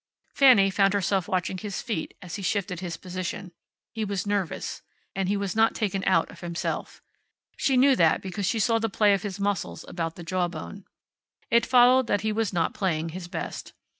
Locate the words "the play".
8.79-9.13